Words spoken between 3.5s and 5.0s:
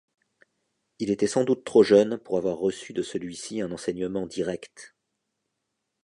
un enseignement direct.